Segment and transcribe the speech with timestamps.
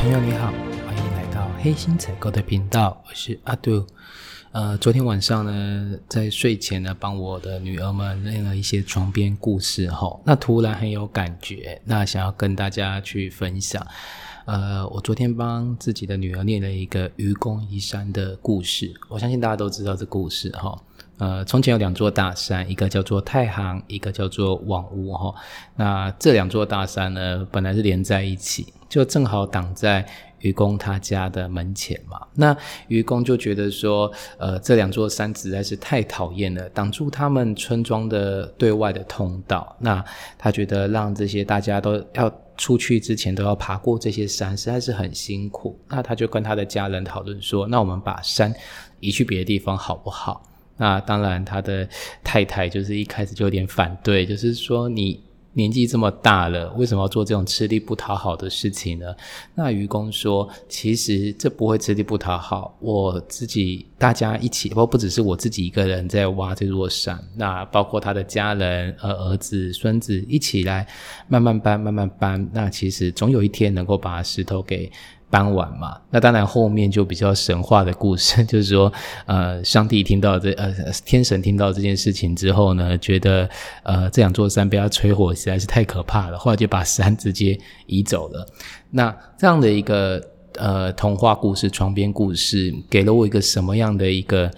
[0.00, 0.46] 朋友你好，
[0.86, 3.86] 欢迎来到黑心采购的频道，我是阿杜。
[4.50, 13.86] 呃，昨天晚上呢，在睡前呢，帮我的女儿们念了一些床边故事哈，那突然很有感觉，那想要跟大家去分享。
[14.46, 20.82] 呃，我昨天帮自己的女儿念了一个愚公移山的故事，我相信大家都知道这故事哈。
[21.18, 25.34] 呃，从前有两座大山，一个叫做太行，一个叫做网屋哈。
[25.76, 30.06] 那这两座大山呢，本来是连在一起，就正好挡在
[30.40, 32.20] 愚公他家的门前嘛。
[32.34, 32.54] 那
[32.88, 39.74] 愚公就觉得说，呃，这两座山实在是太讨厌了，挡住他们村庄的对外的通道。
[39.78, 40.04] 那
[40.36, 45.78] 他觉得让这些大家都要出去之前都要爬过这些山，实在是很辛苦。
[45.88, 48.52] 那他就跟他的家人讨论说，那我们把山
[48.98, 50.42] 移去别的地方好不好？
[50.76, 51.86] 那当然，他的
[52.24, 55.22] 太太就是一开始就有点反对，就是说你
[55.54, 59.14] 年纪这么大了，为什么要做这种吃力不讨好的事情呢？
[59.54, 70.86] 那愚公说，其实这不会吃力不讨好，我自己大家一起，不不只是我自己一个人在挖这座山，那包括他的家人、呃儿子、孙子一起来
[71.28, 74.90] 慢慢搬、慢慢搬，那其实总有一天能够把石头给。
[75.32, 78.92] 搬完嘛，那当然后面就比较神话的故事， 就是说，
[79.26, 83.48] 呃，上帝听到这，呃，天神听到这件事情之后呢，觉得，
[83.84, 87.56] 呃，这两座山被他吹火实在是太可怕了，后来就把山直接
[87.86, 88.44] 移走了。
[88.90, 90.20] 那这样的一个
[90.60, 94.50] 呃童话故事、床边故事，给了我一个什么样的一个？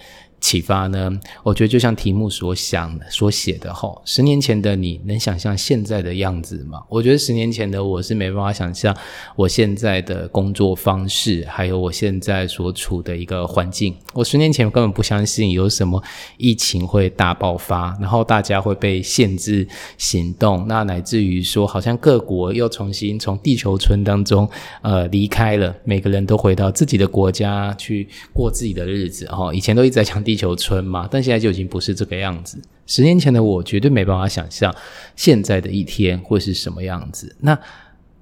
[0.42, 1.08] 启发呢？
[1.44, 6.82] 我觉得就像题目所想、所写的哈，十年前的你能想象现在的样子吗？
[6.88, 8.94] 我觉得十年前的我是没办法想象
[9.36, 13.94] 我现在的工作方式，还有我现在所处的一个环境。
[14.12, 16.02] 我十年前根本不相信有什么
[16.36, 24.48] 疫情会大爆发，然后大家会被限制行动，那乃至于说好像各国又重新从地球村当中
[24.82, 29.54] 呃离开了，每个人都回到自己的国家去过自己的日子哈。
[29.54, 30.31] 以前都一直在讲地。
[30.32, 32.58] 地球村嘛，但现在就已经不是这个样子。
[32.86, 34.74] 十年前的我绝对没办法想象
[35.14, 37.36] 现在的一天会是什么样子。
[37.40, 37.58] 那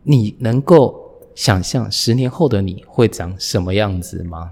[0.03, 1.00] 你能够
[1.37, 4.50] 想象十年后的你会长什么样子吗？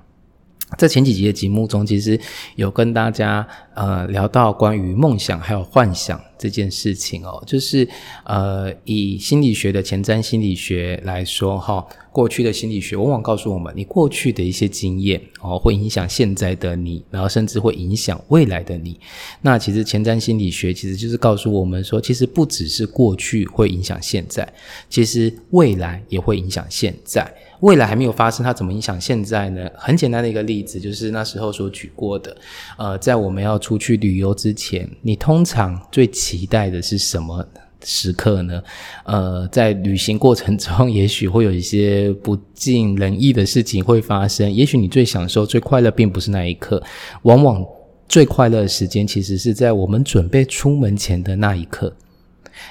[0.77, 2.21] 在前几集的节目中，其实
[2.55, 3.45] 有跟大家
[3.79, 7.89] 呃聊到关于梦想还有幻想这件事情哦，就是
[8.25, 11.87] 呃以心理学的前瞻心理学来说哈。
[12.11, 18.99] 过去的心理学往往告诉我们，你过去的一些经验哦，会影响现在的你，然后甚至会影响未来的你。
[19.41, 24.53] 那其实前瞻心理学其实就是告诉我们说，其实不只是过去会影响现在，
[24.91, 27.33] 其实未来也会影响现在。
[27.61, 29.69] 未来还没有发生，它怎么影响现在呢？
[29.77, 32.37] 很简单的一个例子，就是那时候所举过的，
[32.79, 37.47] 呃，在我们要出去旅游之前，你通常最期待的是什么？
[37.85, 38.63] 时刻呢，
[39.05, 44.51] 呃，在旅行过程中，也许会有一些不尽人意的事情会发生。
[44.51, 46.83] 也许你最享受、最快乐，并不是那一刻，
[47.23, 47.63] 往往
[48.09, 51.95] 最快乐的时间，其实是在我们准备出门前的那一刻。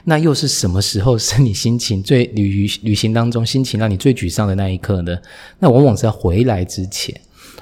[0.04, 5.18] 那又是什么时候是你心情最旅旅行当中心情让你最沮丧的那一刻呢？
[5.60, 7.16] 那往往是在回来之前。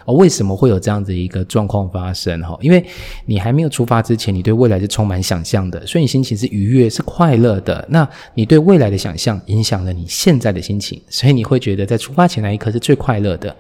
[0.06, 2.40] 哦，为什么会有这样子一个状况发生？
[2.42, 2.84] 哈，因为
[3.26, 7.84] 你还没有出发之前，你对未来是充满想象的，所以你心情是愉悦、是快乐的。
[7.90, 13.56] 那你对未来的想象影响了你现在的心情，所以你会觉得在出发前那一刻是最快乐的。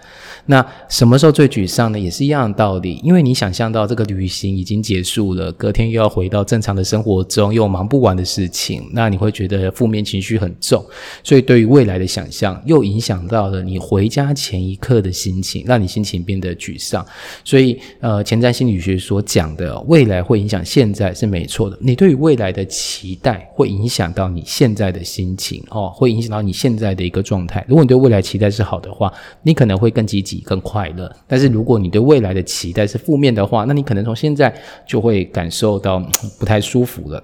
[0.45, 1.99] 那什么时候最沮丧呢？
[1.99, 10.85] 也是一样的道理，因为你想象到这个旅行已经结束了，隔天又要回到正常的生活中，又忙不完的事情，那你会觉得负面情绪很重。
[11.23, 16.34] 所以对于未来的想象，又影响到了你回家前一刻的心情，让你心情变。
[16.39, 17.05] 的沮丧，
[17.43, 21.77] 所以呃，前瞻心理学所讲的未来会影响现在是没错的。
[21.81, 27.65] 你对于未来的期待会影响到你现在的心情哦，会影响到你现在的一个状态。
[27.67, 29.11] 如果你对未来期待是好的话，
[29.43, 34.53] 你可能会更积极、更快乐；但是如果你对未来的期待是负面的话，那你可能从现在
[34.87, 35.99] 就会感受到
[36.39, 37.23] 不太舒服了。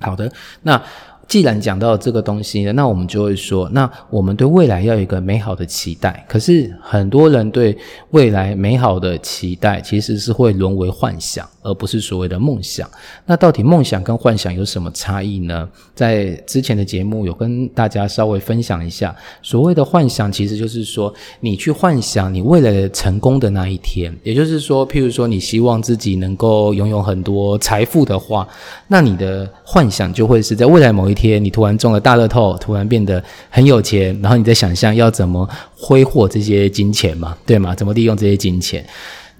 [0.00, 0.30] 好的，
[0.62, 0.82] 那。
[1.30, 6.26] 既然讲到这个东西呢，那我们就会说，那我们对未来要有一个美好的期待。
[6.28, 7.78] 可是很多人对
[8.10, 12.90] 未来美好的期待，其实是会沦为幻想，而不是所谓的梦想。
[13.24, 15.68] 那到底梦想跟幻想有什么差异呢？
[15.94, 24.12] 在之前的节目有跟大家稍微分享一下，所谓的幻想，其实就是说你去幻想你未来的成功的那一天。
[24.24, 28.48] 也就是说，譬如说你希望自己能够拥有很多财富的话，
[28.88, 31.19] 那你的幻想就会是在未来某一。
[31.20, 35.46] 天，你突然中了大乐透，突然变得很有钱，然后你在想象要怎么
[35.76, 37.74] 挥霍这些金钱嘛，对吗？
[37.74, 38.82] 怎么利用这些金钱？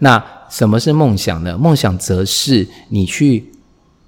[0.01, 1.57] 那什么是梦想呢？
[1.57, 3.43] 梦想则是你去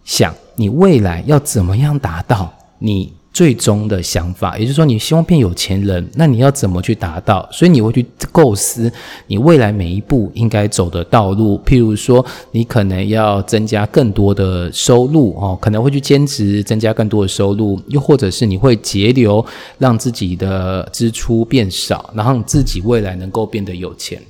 [0.05, 7.49] 想你未来要怎么样达到你最终的想法，也就是说，你希望变有钱人，那你要怎么去达到？
[7.51, 8.93] 所以你会去构思
[9.27, 11.59] 你未来每一步应该走的道路。
[11.65, 19.45] 譬如说，你可能要增加更多的收入哦，可能会去兼职增加更多的收入，又或者是你会节流，
[19.79, 24.21] 让自己的支出变少，然后你自己未来能够变得有钱。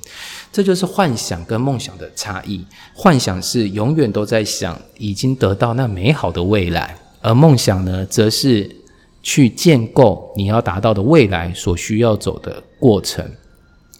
[0.49, 2.63] 这就是幻想跟梦想的差异。
[2.93, 8.82] 幻想是永远都在想已经得到那美好的未来，而梦想呢，则是。
[9.23, 13.25] 去建构你要达到的未来所需要走的过程。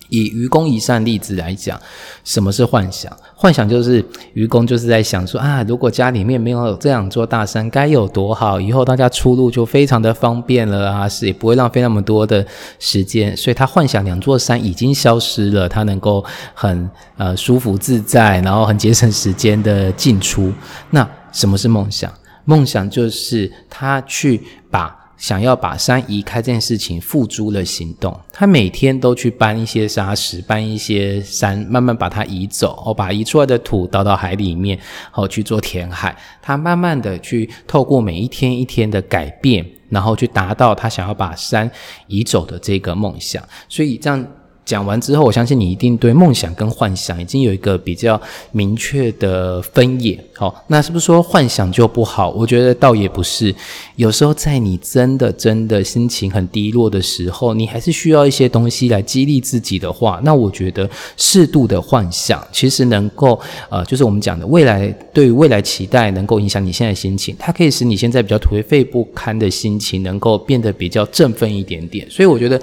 [0.09, 1.79] 以愚公移山例子来讲，
[2.23, 3.11] 什么是幻想？
[3.33, 4.05] 幻想就是
[4.35, 8.61] 愚公就是在想说啊，如果家里面没有这两座大山，该有多好！
[8.61, 12.45] 以后大家出入就非常的方便了啊，是也不会浪费那么多的
[12.77, 13.35] 时间。
[13.35, 16.23] 所以他幻想两座山已经消失了，他能够
[16.53, 16.87] 很
[17.17, 20.53] 呃舒服自在，然后很节省时间的进出。
[20.91, 22.13] 那什么是梦想？
[22.45, 25.02] 梦想就是他去把。
[25.17, 34.77] 想要把山移开这件事情付诸了行动，他每天都去搬一些沙石，搬一些山，慢慢把它移走，哦，把移出来的土倒到海里面，
[35.11, 36.17] 好去做填海。
[36.41, 41.69] 他慢慢的去透过每一天一天的改变，然后去达到他想要把山
[42.07, 43.41] 移走的这个梦想。
[43.69, 44.27] 所以这样。
[44.65, 48.19] 讲完之后，我相信你一定对梦想跟幻想已经有一个比较
[48.51, 50.17] 明确的分野。
[50.35, 52.29] 好，那是不是说幻想就不好？
[52.31, 53.53] 我觉得倒也不是。
[53.95, 63.39] 有时候在你真的真的心情很低落的时候，你还是需要一些东西来激励自己的话，那我觉得适度的幻想其实能够
[63.69, 67.35] 呃，就是我们讲的未来对于未来期待，能够影响你现在心情。
[67.37, 72.09] 它可以使你现在比较颓废不堪的心情能够变得比较振奋一点点。
[72.09, 72.59] 所以我觉得。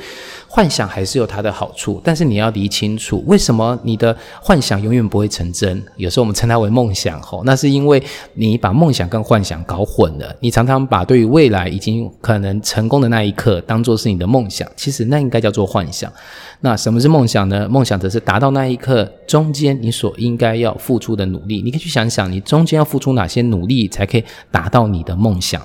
[0.53, 5.81] 幻想还是有它的好处，但是你要理清楚，为什么你的幻想永远不会成真？
[5.97, 8.03] 有时候我们称它为梦想，吼，那是因为
[8.35, 10.35] 你把梦想跟幻想搞混了。
[10.41, 16.13] 你常常把对于未来已经可能成功的那一刻当做是你的梦想，其实那应该叫做幻想。
[16.63, 17.69] 那什么是梦想呢？
[17.69, 21.63] 梦想则是达到那一刻中间你所应该要付出的努力。
[21.63, 25.63] 你可以去想想，你中间要付出哪些努力，才可以达到你的梦想。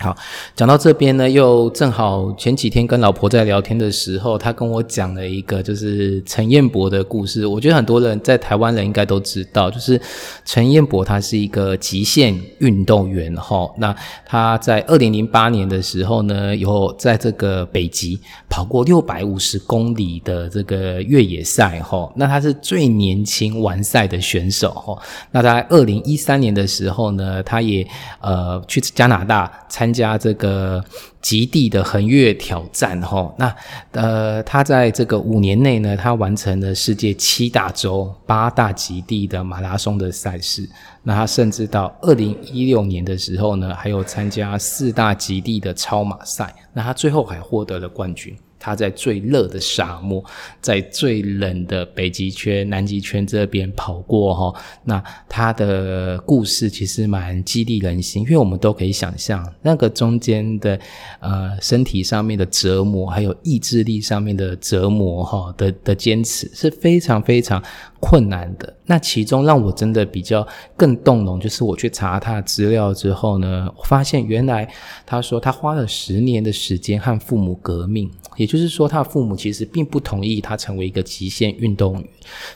[0.00, 0.16] 好，
[0.54, 7.44] 讲到这边呢，又正好前几天跟老婆在聊天的时候，她跟我讲了一个就是陈彦博的故事。
[7.44, 10.00] 我觉得很多人在台湾人应该都知道，就是
[10.44, 13.68] 陈彦博他是一个极限运动员哈。
[13.78, 13.92] 那
[14.24, 22.08] 他在二零零八年的时候呢，有在这个北极跑过六百五十公里的这个越野赛哈。
[22.14, 24.96] 那他是最年轻完赛的选手哈。
[25.32, 27.84] 那在二零一三年的时候呢，他也
[28.20, 29.87] 呃去加拿大参。
[29.88, 30.84] 参加这个
[31.22, 33.56] 极地的横越挑战，哈，那
[33.92, 40.68] 呃，他在这个五年内呢，他完成了世界七大洲、八大极地的马拉松的赛事。
[41.02, 46.54] 那他甚至到二零一六年的时候呢，还有参加四大极地的超马赛。
[46.74, 48.36] 那他最后还获得了冠军。
[48.58, 50.24] 他在最热的沙漠，
[50.60, 60.78] 在最冷的北极圈、南极圈这边跑过哈，那他的故事其实蛮激励人心，因为我们都可以想象那个中间的
[61.20, 67.62] 呃身体上面的折磨，还有意志力上面的折磨哈的的坚持是非常非常。
[68.00, 70.46] 困难的那其中让我真的比较
[70.76, 74.72] 更动容，就是我去查他的资料之后呢，我发现原来
[75.04, 82.04] 他说他花了十年的时间和父母革命，也就是说他的父母其实并不同意他成为一个极限运动员。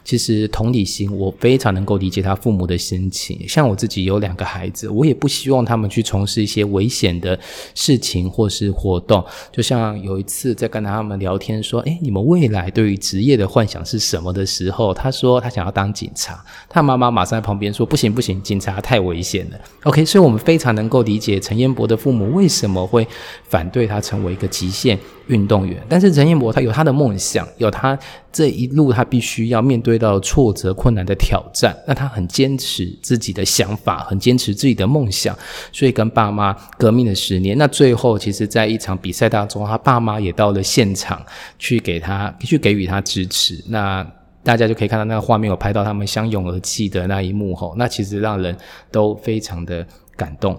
[0.03, 3.47] 其实同理心，我非常能够理解他父母的心情。
[3.47, 7.39] 像我自己有两个孩子，我也不希望他们去从事一些危险的
[7.75, 9.23] 事情或是活动。
[9.51, 15.43] 就像有一次在跟他们聊天说：“诶，你们未来对于职业的幻想是什么？”的时候，他说。
[15.43, 23.05] 他想要当警察，他妈妈马上在旁边说：“不行不行，警察太危险了。” OK，所以我们非常能够理解陈彦博的父母为什么会
[23.49, 24.97] 反对他成为一个极限
[25.29, 25.83] 运动员。
[25.89, 27.99] 但是陈彦博他有他的梦想，有他
[28.33, 31.77] 这一路他必须要面对到挫折、困难的挑战。
[31.87, 35.37] 那他很坚持自己的想法，很坚持自己的梦想，
[35.73, 37.57] 所以跟爸妈革命了十年。
[37.59, 41.25] 那最后，其实在一场比赛当中，他爸妈也到了现场
[41.59, 43.63] 去给他去给予他支持。
[43.69, 44.07] 那
[44.43, 48.57] 大家就可以看到那个画面，有拍到他们相拥而泣的那一幕吼，那其实让人
[48.91, 49.87] 都非常的
[50.17, 50.59] 感动。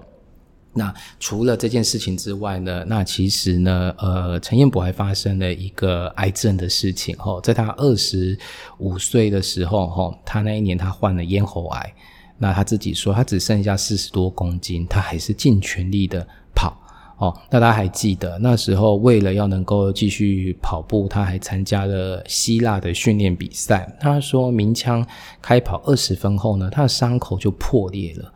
[0.74, 8.38] 那除了这件事情之外呢，那其实呢，呃，陈彦博还发生了一个癌症的事情吼，在他二十
[8.80, 11.94] 五岁的时候吼，他那一年他患了咽喉癌，
[12.40, 16.76] 那他自己说他只剩下四十多公斤，他还是尽全力的跑。
[17.20, 23.96] 哦，那大家还记得那时候，为了要能够继续跑步，他还参加了希腊的训练比赛。
[24.02, 25.06] 他说鸣枪
[25.40, 28.34] 开跑二十分后呢，他的伤口就破裂了。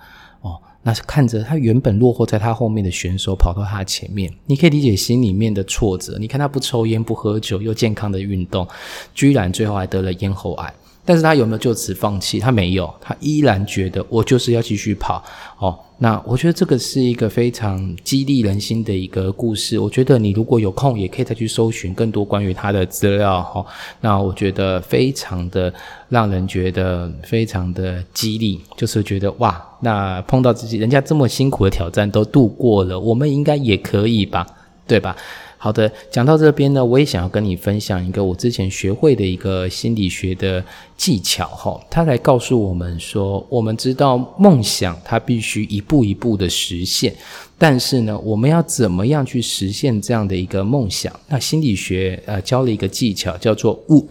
[0.88, 6.18] 那是看着他原本落后在他后面的选手跑到他前面，你可以理解心里面的挫折。
[6.18, 8.66] 你看他不抽烟不喝酒又健康的运动，
[9.14, 10.74] 居然最后还得了咽喉癌。
[11.08, 12.38] 但是他有没有就此放弃？
[12.38, 15.24] 他没有，他依然觉得我就是要继续跑。
[15.58, 19.80] 哦，那我觉得这个是一个非常激励人心的一个故事。
[19.80, 23.42] 我觉得你如果有空，也可以再去搜寻更多关于他的资料。
[23.42, 23.66] 哈，
[24.02, 25.74] 那我觉得非常的
[26.10, 34.46] 让人觉得非常的激励，就是觉得哇，那碰到自己人家这么辛苦的挑战都度过了，我们应该也可以吧？
[34.86, 35.16] 对吧？
[35.60, 40.64] 好的，讲到这边呢，我也想要跟你分享一个我之前学会的一个心理学的
[40.96, 41.82] 技巧哈。
[41.90, 47.16] 他来告诉我们说，我们知道梦想它必须一步一步的实现，
[47.58, 51.12] 但是呢，我们要怎么样去实现这样的一个梦想？
[51.28, 54.06] 那心理学呃教了一个技巧，叫做 WOOP，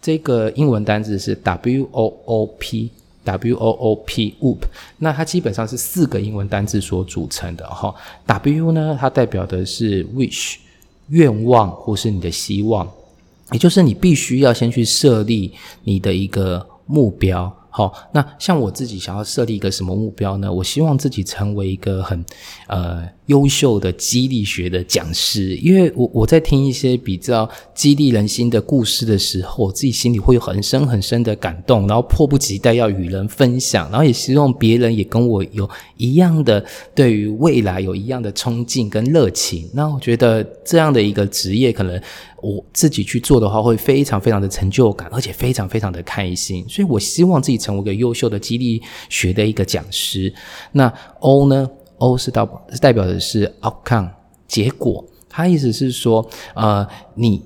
[0.00, 4.60] 这个英文单字是 W O O P，W O O P，WOOP。
[4.96, 7.94] 那它基本上是四个英文单字所组成的哈。
[8.24, 10.54] W 呢，它代表的是 wish。
[11.08, 12.88] 愿望或是你的希望，
[13.52, 15.52] 也就是你必须要先去设立
[15.84, 17.52] 你的一个目标。
[17.70, 20.52] 好，那像我自己想要设立一个什么目标呢？
[20.52, 22.24] 我希望自己成为一个很
[22.66, 23.08] 呃。
[23.28, 39.68] 优秀的激励学的讲师，因为我我在听一些比较激励人心的故事的时候，我自己心里会有很深很深的感动，然后迫不及待要与人分享，然后也希望别人也跟我有一样的对于未来有一样的冲劲跟热情。
[39.72, 42.00] 那我觉得这样的一个职业，可能
[42.42, 46.64] 我自己去做的话，会非常非常的成就感，而且非常非常的开心。
[46.68, 48.80] 所以我希望自己成为一个优秀的激励
[49.10, 50.32] 学的一个讲师。
[50.72, 54.10] 那 O 呢？O 是代是代表的是 outcome
[54.46, 57.42] 结果，它意思是说，呃，你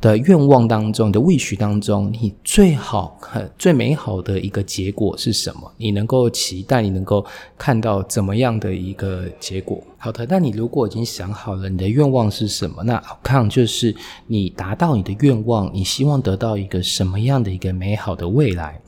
[0.00, 3.18] 的愿望当中，你的 wish 当中，你最好、
[3.58, 5.70] 最美好的一个结果是什么？
[5.76, 7.24] 你能够期待，你能够
[7.58, 9.78] 看到怎么样的一个结果？
[9.98, 13.94] 好的，那你如果已经想好了你的愿望是什么，那 outcome 就是
[14.26, 18.80] 你达到你的愿望，你希望得到一个什么样的一个美好的未来？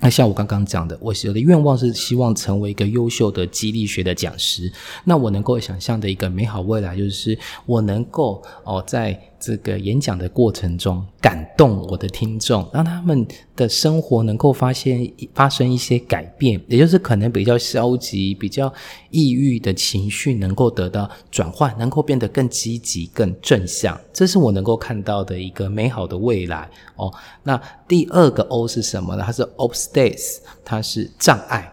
[0.00, 4.72] 那像我刚刚讲的，我我的愿望是希望成为一个优秀的激励学的讲师。
[5.04, 9.20] 那我能够想象的一个美好未来，就是我能够哦在。
[9.40, 13.24] 这个演讲的过程中，感动我的听众，让他们
[13.54, 18.72] 的生活能够发现发生一些改变，也就是可能比较消极、比较
[19.12, 23.96] 抑郁的情绪能够得到转换，能够变得更积极、更正向。
[24.12, 27.08] 这是我能够看到的一个美好的未来哦。
[27.44, 29.22] 那第二个 O 是什么呢？
[29.24, 31.72] 它是 OPS obstacles，它是障碍。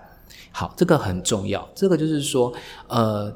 [0.51, 1.67] 好，这个很重要。
[1.75, 2.53] 这个就是说，
[2.88, 3.34] 呃，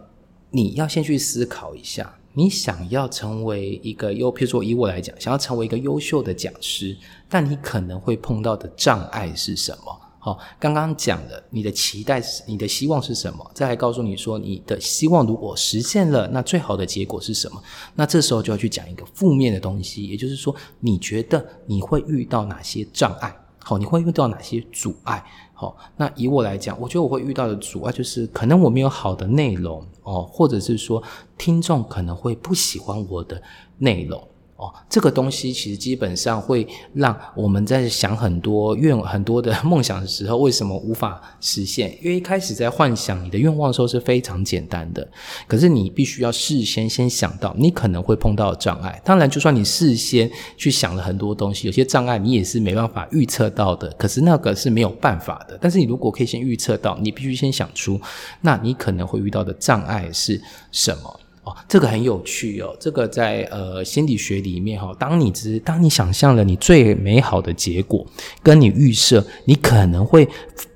[0.51, 2.15] 你要先去思考一下。
[2.33, 6.95] 你想要成为一个优，譬如说以我来讲，想要成为一个优秀的讲师，
[7.27, 9.99] 但你可能会碰到的障碍是什么？
[10.19, 13.51] 好，刚刚讲的，你的期待是，你的希望是什么？
[13.53, 17.61] 再来告诉你说，你的希望如果实现了，那最好的结果是什么？
[17.95, 23.35] 那这时候就要去讲一个负面的东西，也就是说，你觉得你会遇到哪些障碍？
[23.69, 25.23] 好，你会遇到哪些阻碍？
[25.53, 31.03] 好，那以我来讲，我觉得我会遇到的阻碍就是，可能我没有好的内容哦，或者是说
[31.37, 33.39] 听众可能会不喜欢我的
[33.77, 34.27] 内容。
[34.59, 41.97] 哦，这个东西其实基本上会让我们在想很多愿很多的 梦想的时候，为什么无法实现？
[42.03, 45.07] 因为一开始在幻想你的愿望的时候是非常简单的，
[45.47, 49.01] 可是你必须要事先先想到你可能会碰到障碍。
[49.05, 53.89] 当然，就算你事先去想了很多东西，有些障碍你也是没办法预测到的。
[53.97, 55.57] 可是那个是没有办法的。
[55.61, 57.97] 但是你如果可以先预测到，你必须先想出，
[58.41, 60.41] 那你可能会遇到的障碍是
[60.73, 61.19] 什么？
[61.43, 68.05] 哦这个很有趣哦，这个在呃心理学里面哈，当你只是当你想象了你最美好的结果，
[68.43, 70.27] 跟你预设你可能会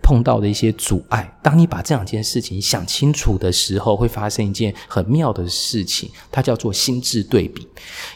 [0.02, 7.68] 碰到的一些阻碍，当你把这两件事情想清楚的时候，会发生一件很妙的事情，它叫做心智对比。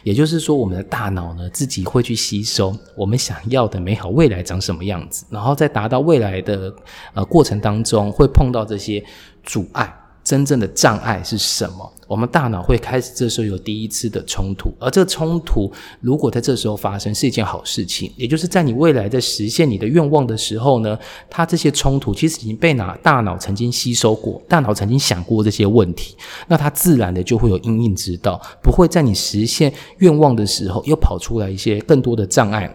[0.04, 6.74] 也就是说，我们的大脑呢自己会去吸收我们想要的美好未来长什么样子，然后在达到未来的
[7.14, 9.04] 呃过程当中，会碰到这些
[9.44, 9.94] 阻碍。
[10.28, 11.90] 真正的障碍是什么？
[12.06, 18.12] 我们大脑会开始这时候有第一次的冲突，而这个冲突如果在这时候发生，是一件好事情。
[18.18, 26.18] 也就是在你未来在实现你的愿望的时候呢，它这些冲突其实已经被拿大脑曾经吸收过，大脑曾经想过这些问题，
[26.50, 32.70] 那它自然的就会有因应之道，不会在你实现愿望的时候又跑出来一些更多的障碍。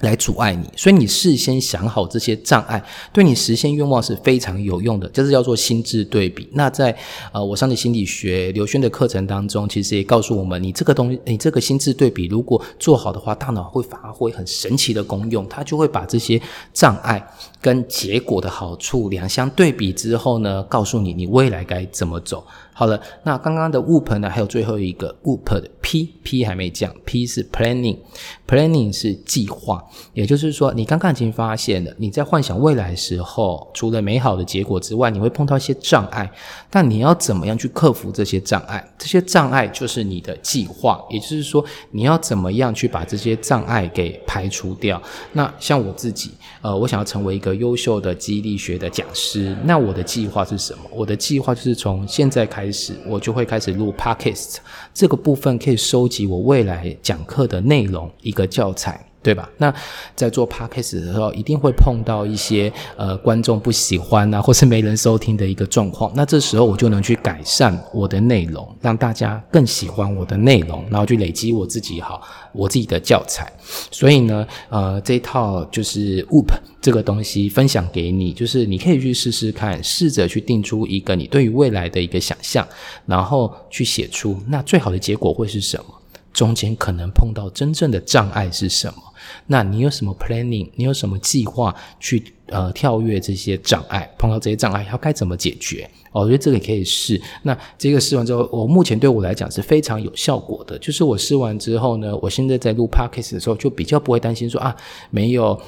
[0.00, 2.80] 来阻碍你，所以你事先想好这些障碍，
[3.12, 5.08] 对你实现愿望是非常有用的。
[5.08, 6.48] 这是叫做心智对比。
[6.52, 6.96] 那在
[7.32, 16.40] 呃，我上的心理学刘轩的课程当中，其实也告诉我们，你这个东西，你这个心智对比，如果做好的话，大脑会发挥很神奇的功用，它就会把这些
[16.72, 17.20] 障碍
[17.60, 22.46] 跟结果的好处两相对比之后呢，告诉你你未来该怎么走。
[22.78, 24.30] 好了，那刚刚的 WOOP 呢？
[24.30, 36.30] 还有最后一个 WOOP 的 P，P 还没讲，P 是 Planning，Planning 是计划，也就是说，你刚刚已经发现了，你在幻想未来的时候，除了美好的结果之外，你会碰到一些障碍，
[36.70, 38.88] 但你要怎么样去克服这些障碍？
[38.96, 45.02] 这些障碍就是你的计划，也就是说，你要怎么样去把这些障碍给排除掉？
[45.32, 46.30] 那像我自己，
[46.62, 50.84] 呃，我想要成为一个优秀的激励学的讲师，那我的计划是什么？
[50.92, 52.67] 我的计划就是从现在开。
[52.68, 54.56] 开始，我就会开始录 podcast，
[54.92, 59.07] 这个部分可以收集我未来讲课的内容，一个教材。
[59.22, 59.48] 对吧？
[59.58, 59.74] 那
[60.14, 66.10] 在做 podcast 的时候，一定会碰到一些呃观众不喜欢啊， 或是没人收听的一个状况。
[66.14, 72.22] 那这时候我就能去改善我的内容，让大家更喜欢我的内容，然后去累积我自己好
[72.52, 73.52] 我自己的教材。
[73.90, 82.66] 所以呢，呃，这一套就是 Whoop 这个东西分享给你，就是你可以去试试看，试着去定出一个你对于未来的一个想象，
[83.04, 85.97] 然后去写出那最好的结果会是什么？
[86.32, 89.02] 中间可能碰到真正的障碍是什么？
[89.46, 90.70] 那你有什么 planning？
[90.76, 94.08] 你有什么计划去呃跳跃这些障碍？
[94.18, 95.88] 碰到这些障碍要该怎么解决？
[96.12, 97.20] 我觉得这个也可以试。
[97.42, 100.78] 那这个试完之后，我目前对我来讲是非常有效果的。
[100.78, 104.74] 就是我试完之后呢，我现在在录 podcast 的时候就比较不会担心说啊
[105.10, 105.60] 没有。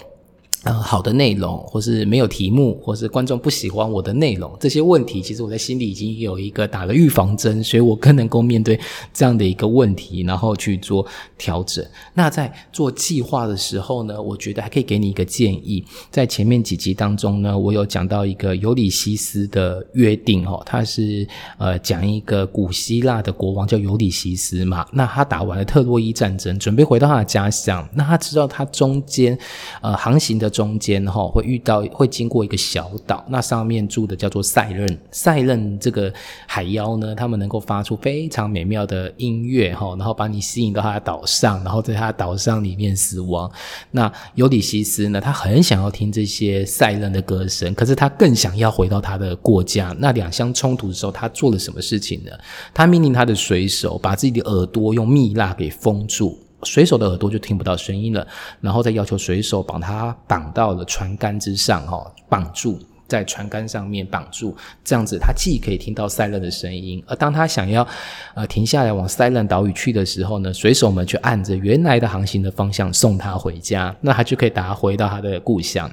[0.65, 8.79] 呃，好的内容，或是没有题目，或是观众不喜欢我的内容，这些问题，其实我在心里已经有一个打了预防针，所以我更能够面对
[9.11, 11.07] 这样的一个问题，然后去做
[11.39, 11.83] 调整。
[12.13, 21.27] 那在做计划的时候呢，我觉得还可以给你一个建议，在前面几集当中呢，我有讲到一个尤里西斯的约定哦，他是
[21.57, 29.39] 呃讲一个古希腊的国王叫尤里西斯嘛，那他打完了特洛伊战争，准备回到他的家乡，那他知道他中间
[29.81, 30.50] 呃航行的。
[30.51, 34.99] 中间哈会遇到会经过一个小岛，那上面住的叫做赛壬。
[35.11, 36.13] 赛壬这个
[36.47, 43.51] 海妖呢，他们能够发出非常美妙的音乐哈，然后把你吸引到他的岛上，然后在他的岛上里面死亡。
[43.93, 49.95] 那尤里西斯呢，他很想要听这些赛壬的歌声，可是他更想要回到他的国家。
[49.99, 52.31] 那两相冲突的时候，他做了什么事情呢？
[52.75, 56.39] 他命令他的水手把自己的耳朵用蜜蜡给封住。
[56.63, 58.27] 水手的耳朵就听不到声音了，
[58.61, 67.87] 然后再要求水手把他绑到了船杆之上，哈，绑住在船杆上面绑住，这样子他既可以听到塞伦的声音，而当他想要
[68.35, 75.91] 呃停下来往塞伦岛屿去的时候呢，水手们就按着原来的航行的方向送他回家，那他就可以打回到他的故乡。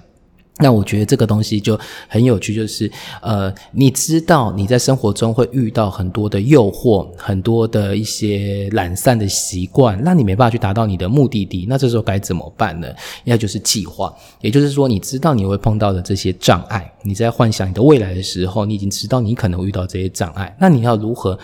[0.59, 2.91] 那我觉得这个东西就很有趣，就是
[3.21, 11.65] 呃，你知道你在生活中会遇到很多的诱惑，很多的一些懒散的习惯，那你没办法去达到你的目的地。
[11.69, 12.87] 那这时候该怎么办呢？
[13.23, 21.37] 那就是计划，也就是说，你知道你会碰到的这些障碍，你在幻想你的未来的时候，你已经知道你可能遇到这些障碍，那你要如何？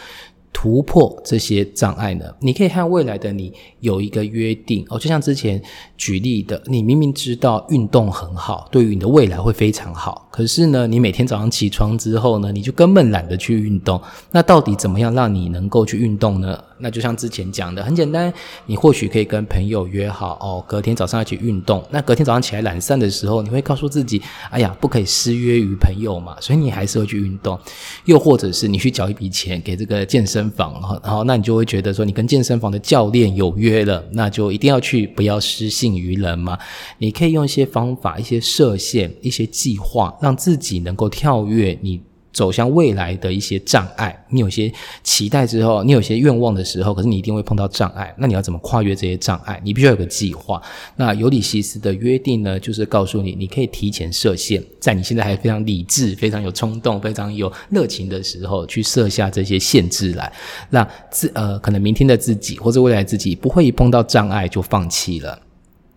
[0.56, 2.26] 突破这些障碍呢？
[2.40, 5.60] 你可以和未来的你有一个约定哦，就像之前
[6.04, 14.02] 举例的，你明明知道运动很好，对于你的未来会非常好，可是呢，你每天早上起床之后呢，你就根本懒得去运动。
[14.30, 16.62] 那到底怎么样让你能够去运动呢？
[16.78, 18.34] 那就像之前讲的，很简单，
[18.66, 21.82] 你或许可以跟朋友约好哦，隔天早上一起运动。
[21.90, 27.58] 那隔天早上起来懒散的时候，你会告诉自己，哎呀，不可以失约于朋友嘛，所以你还是会去运动。
[28.04, 36.58] 又或者是你去缴一笔钱给这个健身房，然后那你就会觉得说，你跟健身房的教练有约了，那就一定要去，不要失信于人嘛。
[36.98, 42.02] 你可以用一些方法、一些设限、一些计划，让自己能够跳跃你。
[42.34, 48.12] 走向未来的一些障碍，你有些期待之后，你有些愿望的时候，可是你一定会碰到障碍。
[48.18, 49.62] 那你要怎么跨越这些障碍？
[49.64, 50.60] 你必须要有个计划。
[50.96, 60.34] 那尤里西斯的约定呢，就是告诉你，你可以提前设限，在你现在还非常理智、非常有冲动、非常有热情的时候，去设下这些限制来，
[60.72, 65.40] 让自呃，可能明天的自己或者未来自己不会一碰到障碍就放弃了。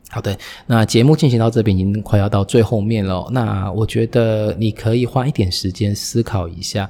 [0.08, 3.28] 好的，那节目进行到这边已经快要到最后面了。
[3.32, 6.88] 那我觉得你可以花一点时间思考一下，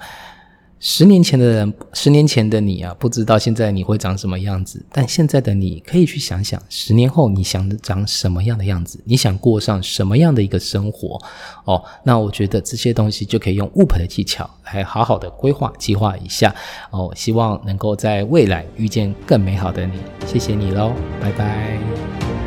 [0.79, 4.85] 十年前的人，十年前的你啊，不知道现在你会长什么样子。
[4.93, 9.01] 但现在的你可以去想想，十年后你想长什么样的样子？
[9.05, 11.19] 你想过上什么样的一个生活？
[11.65, 16.55] 哦，那我觉得这些东西就可以用 WOOP 的技巧来好好的规划计划一下。
[16.91, 19.95] 哦，希望能够在未来遇见更美好的你。
[20.27, 22.46] 谢谢你喽，拜拜。